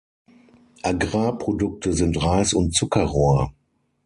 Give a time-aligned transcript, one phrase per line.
[0.81, 3.53] Agrarprodukte sind Reis und Zuckerrohr.